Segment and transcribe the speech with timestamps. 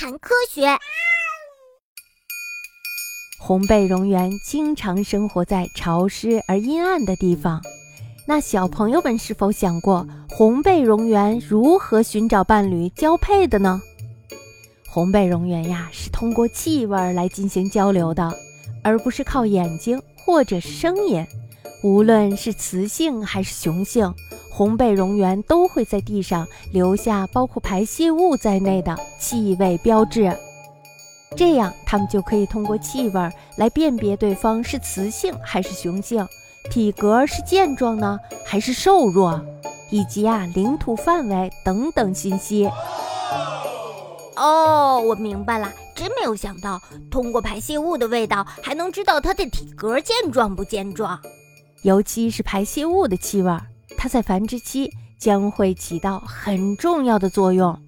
[0.00, 0.64] 谈科学。
[3.36, 7.60] 红背蝾螈经常生活在潮湿而阴暗的地方。
[8.24, 13.82] 那小朋友们是否想过，红背蝾螈如何寻找伴侣交配的呢？
[14.88, 18.32] 红背蝾螈呀，是通过气味来进行交流的，
[18.84, 21.26] 而不是靠眼睛或者是声音。
[21.82, 24.12] 无论是雌性还是雄性，
[24.50, 30.36] 红背蝾螈都会在地上留下包括排泄物在内的气味标志。
[31.36, 36.26] 这样，它们就可以通过气味来辨别对方是雌性还是雄性。
[36.70, 39.40] 体格是健壮呢，还是瘦弱，
[39.90, 42.68] 以及啊领土范围等等信息。
[44.36, 51.18] 哦，我明白了，真没有想到，通过排泄物的味道还能知道它的体格健壮不健壮。
[51.82, 53.56] 尤其是排泄物的气味，
[53.96, 57.78] 它在繁殖期将会起到很重要的作用。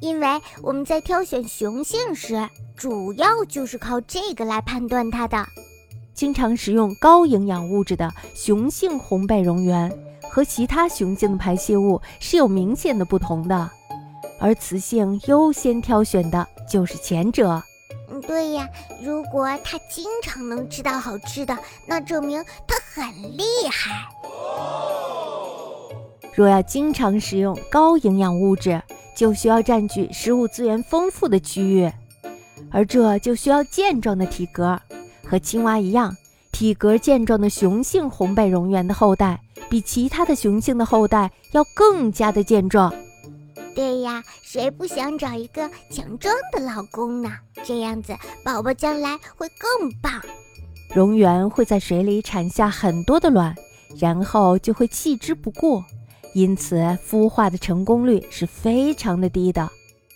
[0.00, 0.28] 因为
[0.62, 5.46] 我们在挑选雄性时，主要就是靠这个来判断它的。
[6.14, 9.90] 经常食用高营养物质的雄性红背蝾螈
[10.30, 13.70] 和其他雄性的排泄物是有明显的不同的，
[14.38, 17.62] 而雌性优先挑选的就是前者。
[18.10, 18.68] 嗯，对呀，
[19.02, 24.08] 如果它经常能吃到好吃的，那证明它很厉害。
[26.34, 28.82] 若要经常食用高营养物质，
[29.16, 31.90] 就需要占据食物资源丰富的区域，
[32.70, 34.78] 而这就需要健壮的体格。
[35.26, 36.14] 和青蛙一样，
[36.52, 42.92] 体格健壮的雄性红背蝾螈的后代，比其他的雄性的后代要更加的健壮。
[44.04, 47.36] 呀，谁不想找一个强壮的老公呢？
[47.64, 50.22] 这样子，宝宝将来会更棒。
[50.90, 53.54] 蝾螈会在水里产下很多的卵，
[53.98, 55.82] 然后就会弃之不顾，
[56.34, 56.76] 因此
[57.08, 59.68] 孵化的成功率是非常的低的。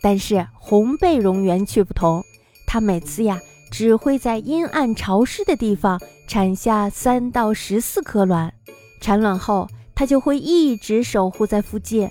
[0.00, 2.24] 但是红背蝾螈却不同，
[2.66, 3.40] 它每次呀。
[3.72, 8.52] 只会在阴暗潮湿的地方产下三到十四颗卵，
[9.00, 12.06] 产卵后它就会一直守护在附近，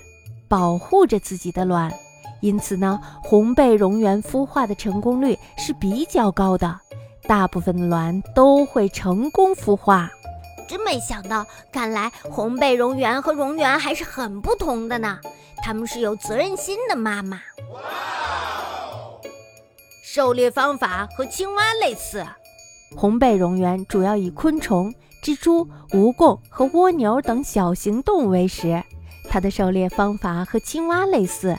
[0.52, 1.90] 保护着自己的卵。
[2.42, 6.78] 因此呢，红背蝾螈孵化的成功率是比较高的，
[7.26, 10.10] 大部分的卵都会成功孵化。
[10.68, 15.18] 真没想到，看来红背蝾螈和蝾螈还是很不同的呢。
[15.62, 17.40] 它们是有责任心的妈妈。
[20.04, 22.26] 狩猎方法和青蛙类似，
[22.94, 24.92] 红背蝾螈主要以昆虫、
[25.24, 28.82] 蜘蛛、蜈蚣和蜗牛等小型动物为食。
[29.32, 31.56] 它的狩猎方法和青蛙类似，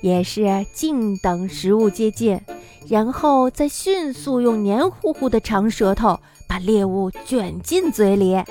[0.00, 2.40] 也是静等食物接近，
[2.88, 6.18] 然后再迅速用黏糊糊的长舌头
[6.48, 8.42] 把猎物卷进嘴里。